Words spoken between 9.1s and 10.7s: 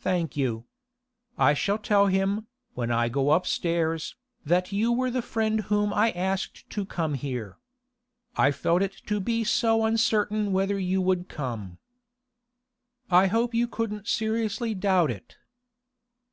be so uncertain